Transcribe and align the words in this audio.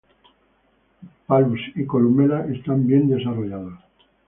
Palus 1.27 1.61
y 1.75 1.85
columela 1.85 2.47
están 2.51 2.87
bien 2.87 3.07
desarrollados. 3.07 3.75